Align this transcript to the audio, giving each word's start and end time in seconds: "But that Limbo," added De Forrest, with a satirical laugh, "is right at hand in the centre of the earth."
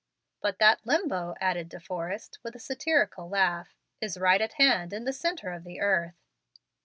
"But 0.41 0.57
that 0.57 0.83
Limbo," 0.83 1.35
added 1.39 1.69
De 1.69 1.79
Forrest, 1.79 2.39
with 2.41 2.55
a 2.55 2.59
satirical 2.59 3.29
laugh, 3.29 3.75
"is 4.01 4.17
right 4.17 4.41
at 4.41 4.53
hand 4.53 4.93
in 4.93 5.03
the 5.05 5.13
centre 5.13 5.51
of 5.51 5.63
the 5.63 5.79
earth." 5.79 6.17